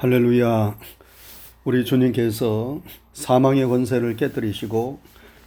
[0.00, 0.78] 할렐루야.
[1.64, 2.80] 우리 주님께서
[3.12, 4.98] 사망의 권세를 깨뜨리시고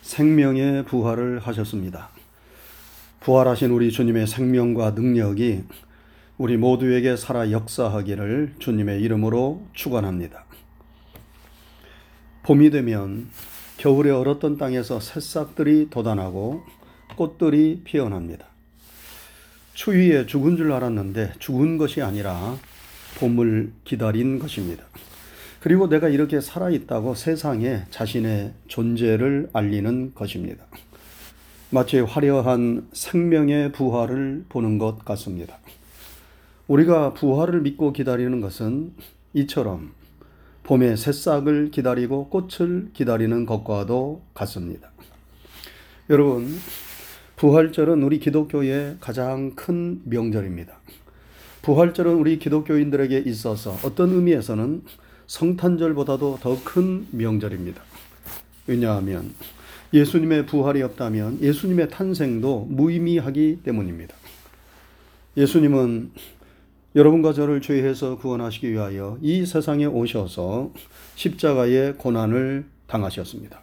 [0.04, 2.10] 생명의 부활을 하셨습니다.
[3.22, 5.64] 부활하신 우리 주님의 생명과 능력이
[6.38, 10.46] 우리 모두에게 살아 역사하기를 주님의 이름으로 축원합니다.
[12.44, 13.30] 봄이 되면
[13.78, 16.62] 겨울에 얼었던 땅에서 새싹들이 돋아나고
[17.16, 18.46] 꽃들이 피어납니다.
[19.74, 22.56] 추위에 죽은 줄 알았는데 죽은 것이 아니라
[23.20, 24.84] 봄을 기다린 것입니다.
[25.60, 30.66] 그리고 내가 이렇게 살아있다고 세상에 자신의 존재를 알리는 것입니다.
[31.70, 35.58] 마치 화려한 생명의 부활을 보는 것 같습니다.
[36.68, 38.94] 우리가 부활을 믿고 기다리는 것은
[39.34, 39.94] 이처럼
[40.64, 44.92] 봄의 새싹을 기다리고 꽃을 기다리는 것과도 같습니다.
[46.10, 46.48] 여러분,
[47.38, 50.83] 부활절은 우리 기독교의 가장 큰 명절입니다.
[51.64, 54.84] 부활절은 우리 기독교인들에게 있어서 어떤 의미에서는
[55.28, 57.82] 성탄절보다도 더 큰 명절입니다.
[58.68, 59.34] 왜냐하면
[59.94, 64.14] 예수님의 부활이 없다면 예수님의 탄생도 무의미하기 때문입니다.
[65.38, 66.12] 예수님은
[66.98, 70.74] 여러분과 저를 죄에서 구원하시기 위하여 이 세상에 오셔서
[71.16, 73.62] 십자가의 고난을 당하셨습니다.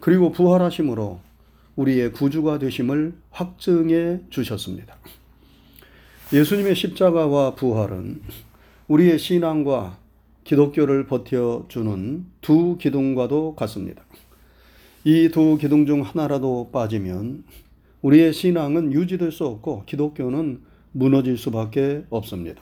[0.00, 1.20] 그리고 부활하심으로
[1.76, 4.96] 우리의 구주가 되심을 확증해 주셨습니다.
[6.30, 8.20] 예수님의 십자가와 부활은
[8.88, 9.96] 우리의 신앙과
[10.44, 14.02] 기독교를 버텨주는 두 기둥과도 같습니다.
[15.04, 17.44] 이 두 기둥 중 하나라도 빠지면
[18.02, 20.60] 우리의 신앙은 유지될 수 없고 기독교는
[20.92, 22.60] 무너질 수밖에 없습니다.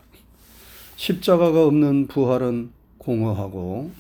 [0.95, 3.91] 십자가가 없는 부활은 공허하고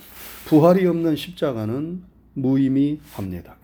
[0.44, 2.02] 부활이 없는 십자가는
[2.34, 3.56] 무의미합니다.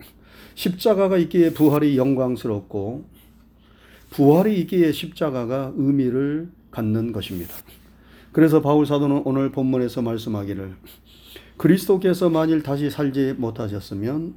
[0.55, 3.12] 십자가가 있기에 부활이 영광스럽고
[4.13, 7.55] 부활이 있기에 십자가가 의미를 갖는 것입니다.
[8.31, 10.75] 그래서 바울 사도는 오늘 본문에서 말씀하기를
[11.57, 14.35] 그리스도께서 만일 다시 살지 못하셨으면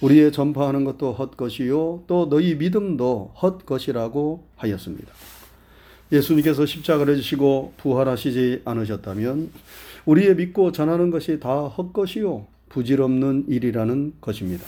[0.00, 5.12] 우리의 전파하는 것도 헛것이요 또 너희 믿음도 헛것이라고 하였습니다.
[6.12, 9.50] 예수님께서 십자가를 지시고 부활하시지 않으셨다면
[10.04, 14.64] 우리의 믿고 전하는 것이 다 헛것이요 부질없는 일이라는 것입니다.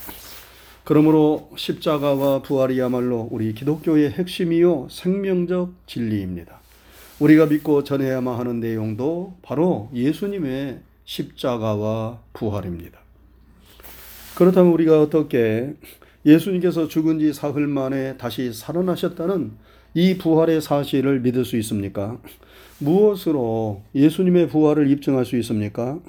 [0.88, 6.60] 그러므로 십자가와 부활이야말로 우리 기독교의 핵심이요 생명적 진리입니다.
[7.20, 13.00] 우리가 믿고 전해야만 하는 내용도 바로 예수님의 십자가와 부활입니다.
[14.34, 15.74] 그렇다면 우리가 어떻게
[16.24, 19.52] 예수님께서 죽은 지 사흘 만에 다시 살아나셨다는
[19.92, 22.18] 이 부활의 사실을 믿을 수 있습니까?
[22.78, 26.00] 무엇으로 예수님의 부활을 입증할 수 있습니까?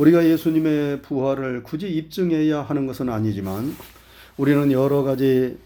[0.00, 3.76] 우리가 예수님의 부활을 굳이 입증해야 하는 것은 아니지만
[4.38, 5.58] 우리는 여러 가지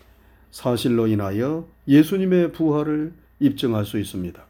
[0.50, 4.44] 사실로 인하여 예수님의 부활을 입증할 수 있습니다.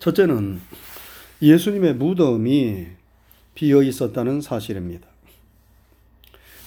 [0.00, 0.60] 첫째는
[1.40, 2.88] 예수님의 무덤이
[3.54, 5.06] 비어 있었다는 사실입니다.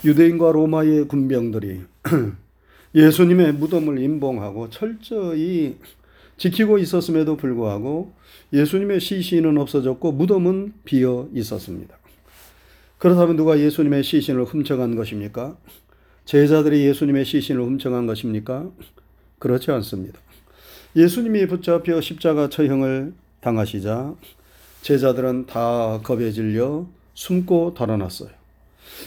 [0.06, 1.82] 유대인과 로마의 군병들이
[2.96, 5.76] 예수님의 무덤을 임봉하고 철저히
[6.42, 8.14] 지키고 있었음에도 불구하고
[8.52, 11.96] 예수님의 시신은 없어졌고 무덤은 비어 있었습니다.
[12.98, 15.56] 그렇다면 누가 예수님의 시신을 훔쳐간 것입니까?
[16.26, 18.72] 제자들이 예수님의 시신을 훔쳐간 것입니까?
[19.38, 20.20] 그렇지 않습니다.
[20.96, 24.16] 예수님이 붙잡혀 십자가 처형을 당하시자
[24.82, 28.32] 제자들은 다 겁에 질려 숨고 달아났어요.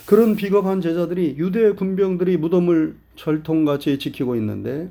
[0.06, 4.88] 그런 비겁한 제자들이 유대 군병들이 무덤을 철통같이 지키고 있는데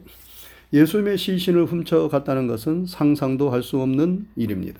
[0.73, 4.79] 예수님의 시신을 훔쳐갔다는 것은 상상도 할 수 없는 일입니다.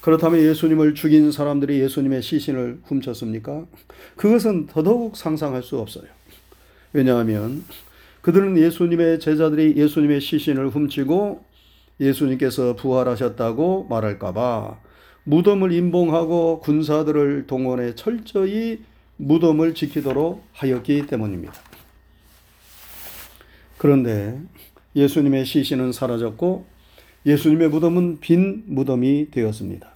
[0.00, 3.66] 그렇다면 예수님을 죽인 사람들이 예수님의 시신을 훔쳤습니까?
[4.16, 6.04] 그것은 더더욱 상상할 수 없어요.
[6.92, 7.64] 왜냐하면
[8.22, 11.44] 그들은 예수님의 제자들이 예수님의 시신을 훔치고
[12.00, 14.78] 예수님께서 부활하셨다고 말할까봐
[15.24, 18.80] 무덤을 임봉하고 군사들을 동원해 철저히
[19.18, 21.52] 무덤을 지키도록 하였기 때문입니다.
[23.76, 24.40] 그런데
[24.96, 26.66] 예수님의 시신은 사라졌고
[27.26, 29.90] 예수님의 무덤은 빈 무덤이 되었습니다.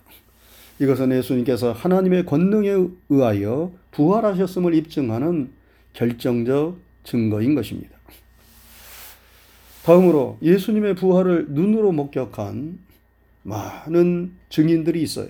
[0.81, 5.51] 이것은 예수님께서 하나님의 권능에 의하여 부활하셨음을 입증하는
[5.93, 7.97] 결정적 증거인 것입니다.
[9.85, 12.79] 다음으로 예수님의 부활을 눈으로 목격한
[13.43, 15.29] 많은 증인들이 있어요.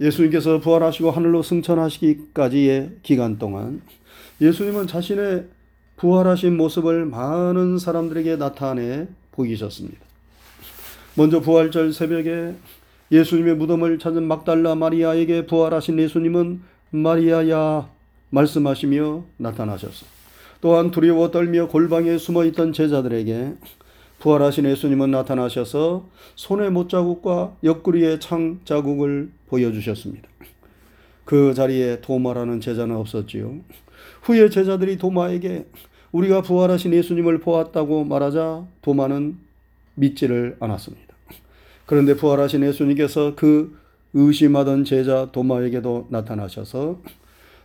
[0.00, 3.82] 예수님께서 부활하시고 하늘로 승천하시기까지의 기간 동안
[4.40, 5.46] 예수님은 자신의
[6.00, 9.98] 부활하신 모습을 많은 사람들에게 나타내 보이셨습니다.
[11.14, 12.54] 먼저 부활절 새벽에
[13.12, 17.90] 예수님의 무덤을 찾은 막달라 마리아에게 부활하신 예수님은 마리아야
[18.30, 20.06] 말씀하시며 나타나셨어.
[20.62, 23.56] 또한 두려워 떨며 골방에 숨어 있던 제자들에게
[24.20, 30.30] 부활하신 예수님은 나타나셔서 손의 못자국과 옆구리의 창 자국을 보여주셨습니다.
[31.26, 33.58] 그 자리에 도마라는 제자는 없었지요.
[34.22, 35.66] 후에 제자들이 도마에게
[36.12, 39.38] 우리가 부활하신 예수님을 보았다고 말하자 도마는
[39.94, 41.14] 믿지를 않았습니다.
[41.86, 43.78] 그런데 부활하신 예수님께서 그
[44.12, 47.00] 의심하던 제자 도마에게도 나타나셔서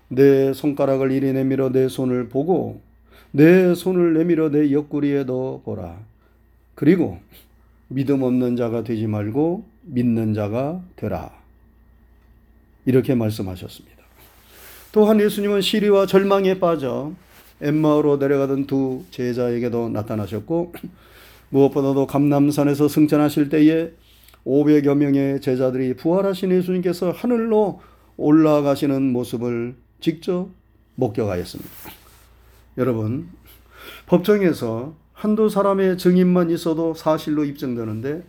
[0.08, 2.82] 내 손가락을 이리 내밀어 내 손을 보고
[3.32, 6.00] 내 손을 내밀어 내 옆구리에 넣어 보라.
[6.76, 7.20] 그리고
[7.88, 11.32] 믿음 없는 자가 되지 말고 믿는 자가 되라.
[12.86, 13.96] 이렇게 말씀하셨습니다.
[14.92, 17.14] 또한 예수님은 시리와 절망에 빠져
[17.66, 20.74] 엠마오로 내려가던 두 제자에게도 나타나셨고
[21.50, 23.92] 무엇보다도 감남산에서 승천하실 때에
[24.46, 27.82] 500여 명의 제자들이 부활하신 예수님께서 하늘로
[28.18, 30.50] 올라가시는 모습을 직접
[30.96, 31.72] 목격하였습니다.
[32.78, 33.30] 여러분,
[34.06, 38.24] 법정에서 한두 사람의 증인만 있어도 사실로 입증되는데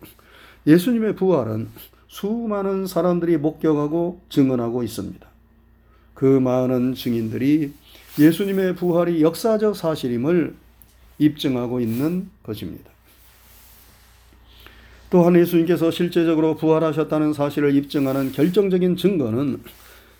[0.65, 1.67] 예수님의 부활은
[2.07, 5.27] 수많은 사람들이 목격하고 증언하고 있습니다.
[6.13, 7.73] 그 많은 증인들이
[8.19, 10.55] 예수님의 부활이 역사적 사실임을
[11.19, 12.91] 입증하고 있는 것입니다.
[15.09, 19.61] 또한 예수님께서 실제적으로 부활하셨다는 사실을 입증하는 결정적인 증거는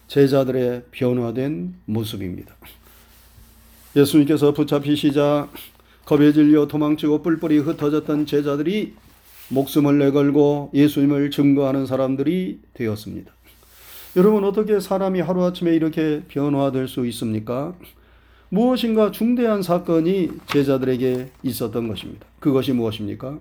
[0.07, 2.55] 제자들의 변화된 모습입니다.
[3.95, 5.49] 예수님께서 붙잡히시자
[6.05, 8.93] 겁에 질려 도망치고 뿔뿔이 흩어졌던 제자들이
[9.49, 13.36] 목숨을 내걸고 예수님을 증거하는 사람들이 되었습니다.
[14.17, 17.75] 여러분 어떻게 사람이 하루아침에 이렇게 변화될 수 있습니까?
[18.49, 22.25] 무엇인가 중대한 사건이 제자들에게 있었던 것입니다.
[22.39, 23.37] 그것이 무엇입니까?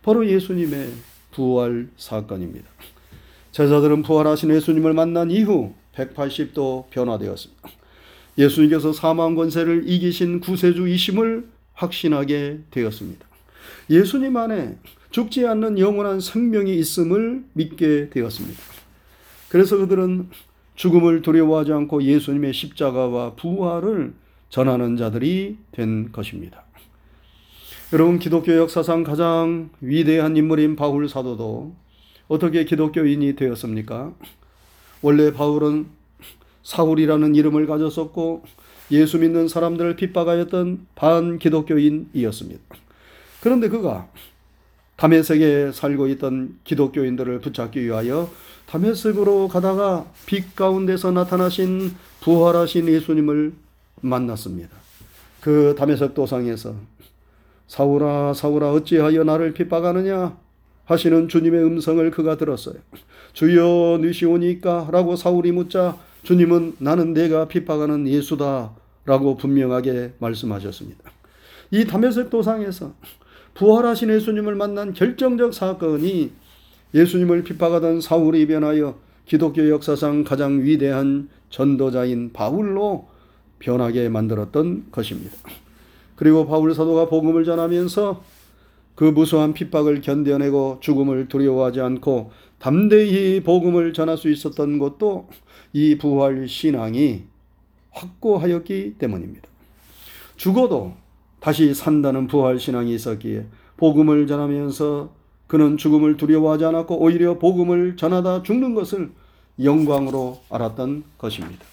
[0.00, 0.92] 바로 예수님의
[1.32, 2.68] 부활 사건입니다.
[3.50, 7.68] 제자들은 부활하신 예수님을 만난 이후 180도 변화되었습니다.
[8.38, 13.26] 예수님께서 사망 권세를 이기신 구세주이심을 확신하게 되었습니다.
[13.90, 14.76] 예수님 안에
[15.10, 18.81] 죽지 않는 영원한 생명이 있음을 믿게 되었습니다.
[19.52, 20.30] 그래서 그들은
[20.76, 24.14] 죽음을 두려워하지 않고 예수님의 십자가와 부활을
[24.48, 26.64] 전하는 자들이 된 것입니다.
[27.92, 31.74] 여러분 기독교 역사상 가장 위대한 인물인 바울 사도도
[32.28, 34.14] 어떻게 기독교인이 되었습니까?
[35.02, 35.84] 원래 바울은
[36.62, 38.44] 사울이라는 이름을 가졌었고
[38.90, 42.62] 예수 믿는 사람들을 핍박하였던 반 기독교인이었습니다.
[43.42, 44.08] 그런데 그가
[44.96, 48.30] 다메섹에 살고 있던 기독교인들을 붙잡기 위하여
[48.66, 53.52] 다메섹으로 가다가 빛 가운데서 나타나신 부활하신 예수님을
[54.00, 54.70] 만났습니다.
[55.40, 56.74] 그 다메섹 도상에서
[57.66, 60.36] 사울아 사울아 어찌하여 나를 핍박하느냐
[60.84, 62.76] 하시는 주님의 음성을 그가 들었어요.
[63.32, 68.72] 주여 누시오니까 라고 사울이 묻자 주님은 나는 내가 핍박하는 예수다
[69.04, 71.10] 라고 분명하게 말씀하셨습니다.
[71.70, 72.92] 이 다메섹 도상에서
[73.54, 76.30] 부활하신 예수님을 만난 결정적 사건이
[76.94, 83.08] 예수님을 핍박하던 사울이 변하여 기독교 역사상 가장 위대한 전도자인 바울로
[83.58, 85.36] 변하게 만들었던 것입니다.
[86.16, 88.22] 그리고 바울 사도가 복음을 전하면서
[88.94, 95.28] 그 무수한 핍박을 견뎌내고 죽음을 두려워하지 않고 담대히 복음을 전할 수 있었던 것도
[95.72, 97.24] 이 부활 신앙이
[97.90, 99.48] 확고하였기 때문입니다.
[100.36, 100.94] 죽어도
[101.42, 103.46] 다시 산다는 부활 신앙이 있었기에
[103.76, 105.10] 복음을 전하면서
[105.48, 109.10] 그는 죽음을 두려워하지 않았고 오히려 복음을 전하다 죽는 것을
[109.62, 111.64] 영광으로 알았던 것입니다.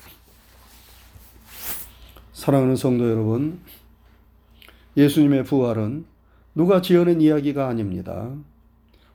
[2.33, 3.59] 사랑하는 성도 여러분,
[4.97, 6.05] 예수님의 부활은
[6.55, 8.31] 누가 지어낸 이야기가 아닙니다.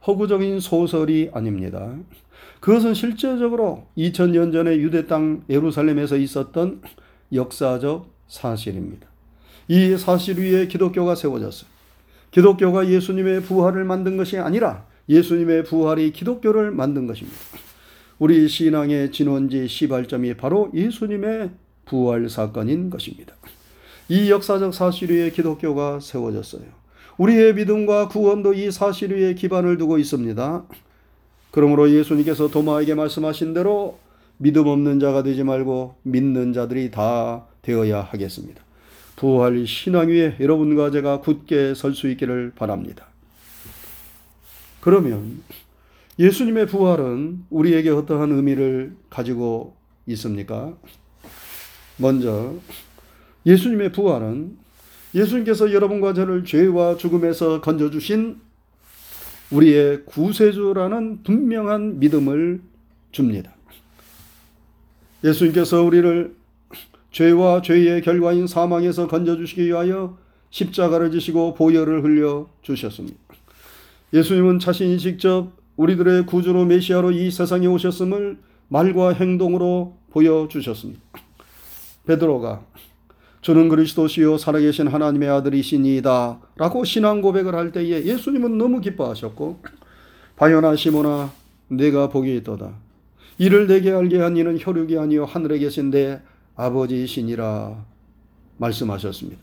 [0.07, 1.97] 허구적인 소설이 아닙니다.
[2.61, 6.81] 그것은 실제적으로 2000년 전에 유대 땅 예루살렘에서 있었던
[7.33, 9.14] 역사적 사실입니다.
[9.69, 11.69] 이 사실 위에 기독교가 세워졌어요.
[12.31, 17.39] 기독교가 예수님의 부활을 만든 것이 아니라 예수님의 부활이 기독교를 만든 것입니다.
[18.19, 21.51] 우리 신앙의 진원지 시발점이 바로 예수님의
[21.85, 23.35] 부활 사건인 것입니다.
[24.09, 26.65] 이 역사적 사실 위에 기독교가 세워졌어요.
[27.17, 30.65] 우리의 믿음과 구원도 이 사실 위에 기반을 두고 있습니다.
[31.51, 33.99] 그러므로 예수님께서 도마에게 말씀하신 대로
[34.39, 38.64] 믿음 없는 자가 되지 말고 믿는 자들이 다 되어야 하겠습니다.
[39.17, 43.07] 부활 신앙 위에 여러분과 제가 굳게 설 수 있기를 바랍니다.
[44.81, 45.43] 그러면
[46.19, 50.77] 예수님의 부활은 우리에게 어떠한 의미를 가지고 있습니까?
[51.97, 52.55] 먼저
[53.47, 54.57] 예수님의 부활은
[55.15, 58.41] 예수님께서 여러분과 저를 죄와 죽음에서 건져주신
[59.51, 62.61] 우리의 구세주라는 분명한 믿음을
[63.13, 63.55] 줍니다.
[65.23, 66.35] 예수님께서 우리를
[67.15, 70.19] 죄와 죄의 결과인 사망에서 건져주시기 위하여
[70.51, 73.17] 십자가를 지시고 보혈을 흘려 주셨습니다.
[74.13, 81.01] 예수님은 자신이 직접 우리들의 구주로 메시아로 이 세상에 오셨음을 말과 행동으로 보여주셨습니다.
[82.07, 82.65] 베드로가
[83.43, 89.61] 저는 그리스도시요 살아계신 하나님의 아들이시니이다 라고 신앙 고백을 할 때에 예수님은 너무 기뻐하셨고
[90.35, 91.31] 바요나 시모나
[91.69, 92.73] 내가 복이 있도다
[93.39, 96.21] 이를 내게 알게 한 이는 혈육이 아니요 하늘에 계신 내
[96.57, 97.85] 아버지이시니라
[98.57, 99.41] 말씀하셨습니다.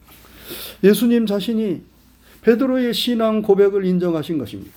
[0.84, 1.82] 예수님 자신이
[2.42, 4.72] 베드로의 신앙 고백을 인정하신 것입니다.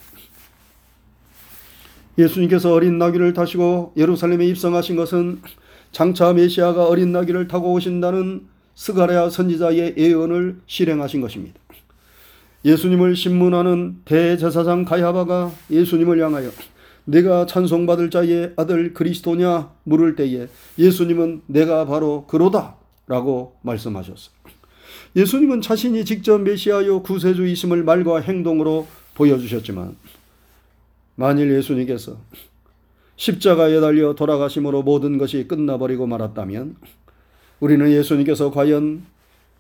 [2.19, 5.41] 예수님께서 어린 나귀를 타시고 예루살렘에 입성하신 것은
[5.91, 11.59] 장차 메시아가 어린 나귀를 타고 오신다는 스가랴 선지자의 예언을 실행하신 것입니다.
[12.65, 16.51] 예수님을 신문하는 대제사장 가야바가 예수님을 향하여
[17.05, 24.35] 내가 찬송받을 자의 아들 그리스도냐 물을 때에 예수님은 내가 바로 그로다 라고 말씀하셨어요.
[25.17, 29.97] 예수님은 자신이 직접 메시아요 구세주이심을 말과 행동으로 보여주셨지만
[31.15, 32.19] 만일 예수님께서
[33.17, 36.77] 십자가에 달려 돌아가심으로 모든 것이 끝나버리고 말았다면
[37.61, 39.05] 우리는 예수님께서 과연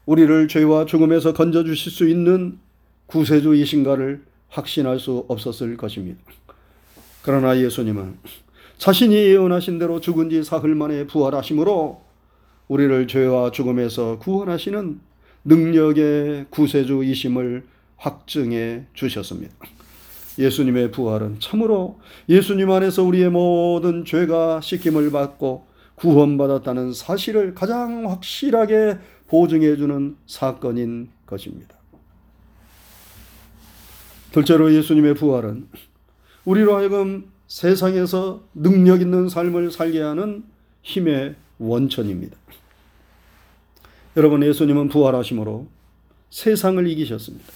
[0.06, 2.58] 우리를 죄와 죽음에서 건져주실 수 있는
[3.06, 6.20] 구세주이신가를 확신할 수 없었을 것입니다.
[7.24, 8.18] 그러나 예수님은
[8.76, 12.02] 자신이 예언하신 대로 죽은 지 사흘 만에 부활하심으로
[12.68, 15.00] 우리를 죄와 죽음에서 구원하시는
[15.46, 17.64] 능력의 구세주이심을
[17.96, 19.54] 확증해 주셨습니다.
[20.38, 29.76] 예수님의 부활은 참으로 예수님 안에서 우리의 모든 죄가 씻김을 받고 구원받았다는 사실을 가장 확실하게 보증해
[29.76, 31.74] 주는 사건인 것입니다.
[34.32, 35.68] 둘째로 예수님의 부활은
[36.44, 40.44] 우리로 하여금 세상에서 능력 있는 삶을 살게 하는
[40.82, 42.36] 힘의 원천입니다.
[44.16, 45.66] 여러분, 예수님은 부활하심으로
[46.30, 47.46] 세상을 이기셨습니다.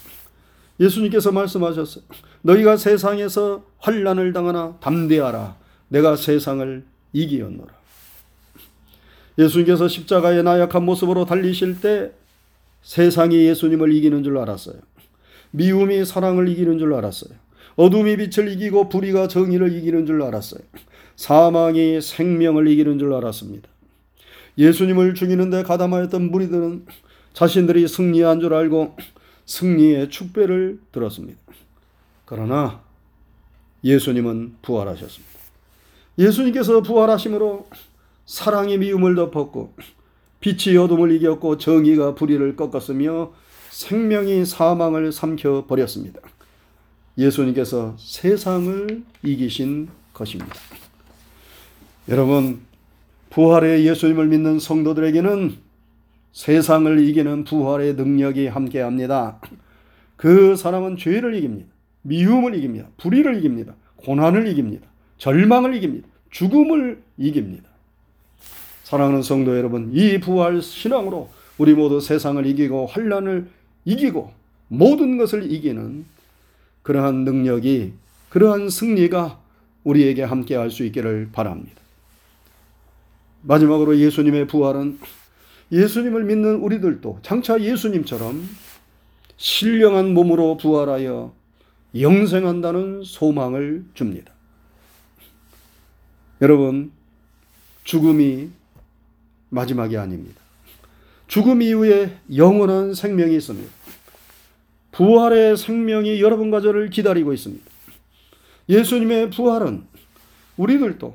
[0.81, 2.05] 예수님께서 말씀하셨어요.
[2.43, 5.57] 너희가 세상에서 환란을 당하나 담대하라.
[5.89, 7.79] 내가 세상을 이기었노라.
[9.39, 12.13] 예수님께서 십자가의 나약한 모습으로 달리실 때
[12.83, 14.77] 세상이 예수님을 이기는 줄 알았어요.
[15.51, 17.31] 미움이 사랑을 이기는 줄 알았어요.
[17.79, 20.61] 어둠이 빛을 이기고 불의가 정의를 이기는 줄 알았어요.
[21.15, 23.69] 사망이 생명을 이기는 줄 알았습니다.
[24.59, 26.87] 예수님을 죽이는데 가담하였던 무리들은
[27.35, 28.97] 자신들이 승리한 줄 알고
[29.47, 31.39] 승리의 축배를 들었습니다.
[32.25, 32.83] 그러나
[33.85, 35.39] 예수님은 부활하셨습니다.
[36.19, 37.69] 예수님께서 부활하심으로
[38.27, 39.75] 사랑이 미움을 덮었고
[40.41, 43.33] 빛이 어둠을 이겼고 정의가 불의를 꺾었으며
[43.71, 46.21] 생명이 사망을 삼켜 버렸습니다.
[47.19, 50.55] 예수님께서 세상을 이기신 것입니다.
[52.09, 52.61] 여러분,
[53.31, 55.57] 부활의 예수님을 믿는 성도들에게는
[56.33, 59.41] 세상을 이기는 부활의 능력이 함께 합니다.
[60.17, 61.69] 그 사람은 죄를 이깁니다.
[62.03, 62.89] 미움을 이깁니다.
[62.97, 63.75] 불의를 이깁니다.
[63.97, 64.87] 고난을 이깁니다.
[65.19, 66.09] 절망을 이깁니다.
[66.31, 67.69] 죽음을 이깁니다.
[68.85, 73.49] 사랑하는 성도 여러분, 이 부활 신앙으로 우리 모두 세상을 이기고 환란을
[73.85, 74.33] 이기고
[74.69, 76.07] 모든 것을 이기는
[76.89, 77.93] 그러한 능력이
[78.31, 79.39] 그러한 승리가
[79.85, 81.83] 우리에게 함께 할 수 있기를 바랍니다.
[83.43, 84.99] 마지막으로 예수님의 부활은
[85.71, 88.43] 예수님을 믿는 우리들도 장차 예수님처럼
[89.37, 91.35] 신령한 몸으로 부활하여
[91.95, 94.33] 영생한다는 소망을 줍니다.
[96.41, 96.91] 여러분,
[97.85, 98.49] 죽음이
[99.51, 100.41] 마지막이 아닙니다.
[101.27, 103.78] 죽음 이후에 영원한 생명이 있습니다.
[104.99, 107.65] 부활의 생명이 여러분과 저를 기다리고 있습니다.
[108.69, 109.85] 예수님의 부활은
[110.57, 111.15] 우리들도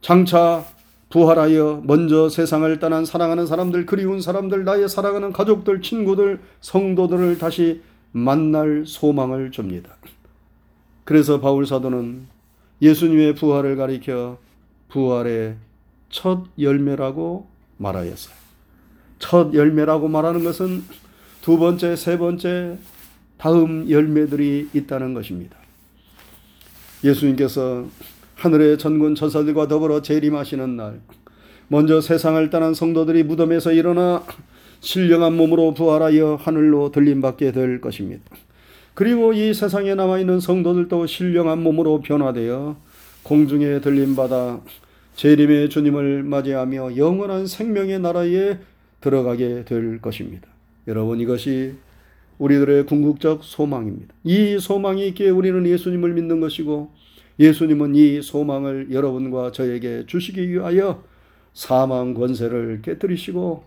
[0.00, 0.64] 장차
[1.10, 8.82] 부활하여 먼저 세상을 떠난 사랑하는 사람들, 그리운 사람들, 나의 사랑하는 가족들, 친구들, 성도들을 다시 만날
[8.84, 9.96] 소망을 줍니다.
[11.04, 12.26] 그래서 바울 사도는
[12.82, 14.38] 예수님의 부활을 가리켜
[14.88, 15.54] 부활의
[16.08, 17.46] 첫 열매라고
[17.76, 18.34] 말하였어요.
[19.20, 20.82] 첫 열매라고 말하는 것은
[21.40, 22.76] 두 번째, 세 번째,
[23.38, 25.56] 다음 열매들이 있다는 것입니다.
[27.04, 27.86] 예수님께서
[28.36, 31.00] 하늘의 전군 천사들과 더불어 재림하시는 날,
[31.68, 34.24] 먼저 세상을 떠난 성도들이 무덤에서 일어나
[34.80, 38.22] 신령한 몸으로 부활하여 하늘로 들림받게 될 것입니다.
[38.94, 42.76] 그리고 이 세상에 남아있는 성도들도 신령한 몸으로 변화되어
[43.22, 44.60] 공중에 들림받아
[45.16, 48.58] 재림의 주님을 맞이하며 영원한 생명의 나라에
[49.00, 50.48] 들어가게 될 것입니다.
[50.86, 51.74] 여러분 이것이
[52.38, 54.14] 우리들의 궁극적 소망입니다.
[54.24, 56.90] 이 소망이 있기에 우리는 예수님을 믿는 것이고
[57.38, 61.02] 예수님은 이 소망을 여러분과 저에게 주시기 위하여
[61.52, 63.64] 사망 권세를 깨뜨리시고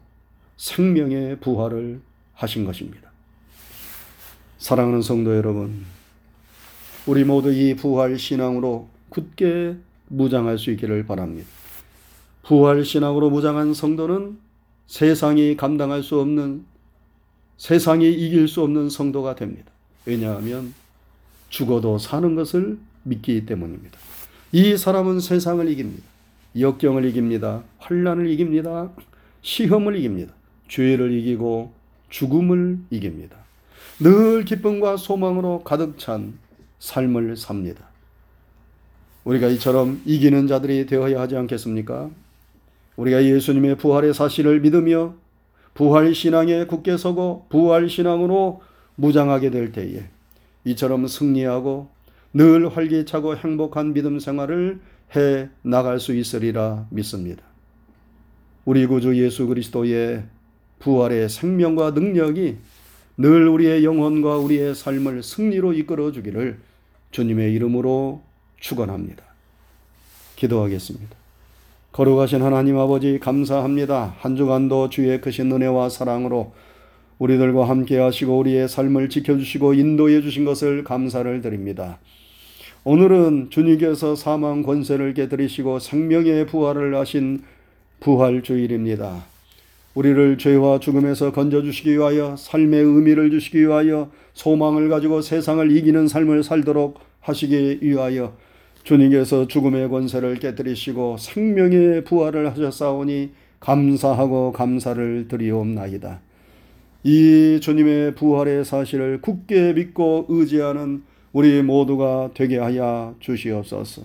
[0.57, 2.01] 생명의 부활을
[2.33, 3.09] 하신 것입니다.
[4.57, 5.85] 사랑하는 성도 여러분,
[7.05, 11.47] 우리 모두 이 부활 신앙으로 굳게 무장할 수 있기를 바랍니다.
[12.43, 14.37] 부활 신앙으로 무장한 성도는
[14.87, 16.65] 세상이 감당할 수 없는
[17.59, 19.69] 세상이 이길 수 없는 성도가 됩니다.
[20.05, 20.73] 왜냐하면
[21.49, 23.99] 죽어도 사는 것을 믿기 때문입니다.
[24.53, 26.03] 이 사람은 세상을 이깁니다.
[26.57, 27.61] 역경을 이깁니다.
[27.79, 28.89] 환란을 이깁니다.
[29.41, 30.33] 시험을 이깁니다.
[30.69, 31.73] 죄를 이기고
[32.09, 33.35] 죽음을 이깁니다.
[33.99, 36.39] 늘 기쁨과 소망으로 가득 찬
[36.79, 37.89] 삶을 삽니다.
[39.25, 42.09] 우리가 이처럼 이기는 자들이 되어야 하지 않겠습니까?
[42.95, 45.13] 우리가 예수님의 부활의 사실을 믿으며
[45.79, 48.61] 부활 신앙에 굳게 서고 부활 신앙으로
[48.95, 50.09] 무장하게 될 때에
[50.65, 51.87] 이처럼 승리하고
[52.33, 54.81] 늘 활기차고 행복한 믿음 생활을
[55.15, 57.43] 해 나갈 수 있으리라 믿습니다.
[58.65, 60.25] 우리 구주 예수 그리스도의
[60.79, 62.57] 부활의 생명과 능력이
[63.15, 66.59] 늘 우리의 영혼과 우리의 삶을 승리로 이끌어 주기를
[67.11, 68.21] 주님의 이름으로
[68.59, 69.23] 축원합니다.
[70.35, 71.18] 기도하겠습니다.
[71.91, 74.13] 거룩하신 하나님 아버지 감사합니다.
[74.19, 76.53] 한 주간도 주의 크신 은혜와 사랑으로
[77.17, 81.97] 우리들과 함께 하시고 우리의 삶을 지켜주시고 인도해 주신 것을 감사를 드립니다.
[82.83, 87.41] 오늘은 주님께서 사망 권세를 깨뜨리시고 생명의 부활을 하신
[87.99, 89.25] 부활 주일입니다.
[89.95, 96.99] 우리를 죄와 죽음에서 건져주시기 위하여 삶의 의미를 주시기 위하여 소망을 가지고 세상을 이기는 삶을 살도록
[97.21, 98.33] 하시기 위하여
[98.83, 106.21] 주님께서 죽음의 권세를 깨뜨리시고 생명의 부활을 하셨사오니 감사하고 감사를 드리옵나이다.
[107.03, 114.03] 이 주님의 부활의 사실을 굳게 믿고 의지하는 우리 모두가 되게 하여 주시옵소서.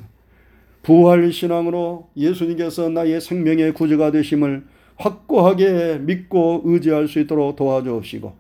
[0.83, 4.64] 부활 신앙으로 예수님께서 나의 생명의 구주가 되심을
[4.97, 8.33] 확고하게 믿고 의지할 수 있도록 도와주옵시고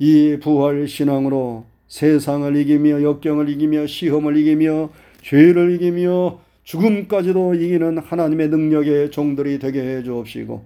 [0.00, 4.90] 이 부활 신앙으로 세상을 이기며 역경을 이기며 시험을 이기며
[5.22, 10.64] 죄를 이기며 죽음까지도 이기는 하나님의 능력의 종들이 되게 해 주옵시고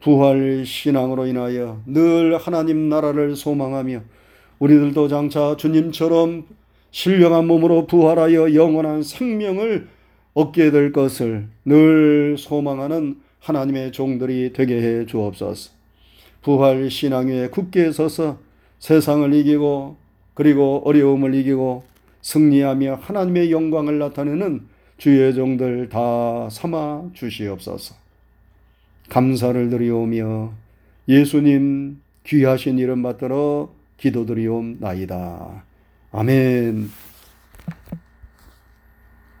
[0.00, 4.02] 부활 신앙으로 인하여 늘 하나님 나라를 소망하며
[4.58, 6.46] 우리들도 장차 주님처럼
[6.90, 9.88] 신령한 몸으로 부활하여 영원한 생명을
[10.34, 15.72] 얻게 될 것을 늘 소망하는 하나님의 종들이 되게 해 주옵소서.
[16.42, 18.38] 부활 신앙 위에 굳게 서서
[18.78, 19.96] 세상을 이기고
[20.34, 21.84] 그리고 어려움을 이기고
[22.26, 24.62] 승리하며 하나님의 영광을 나타내는
[24.98, 27.94] 주의 종들 다 삼아 주시옵소서.
[29.08, 30.52] 감사를 드리오며
[31.08, 35.64] 예수님 귀하신 이름 받들어 기도드리옵나이다.
[36.10, 36.90] 아멘.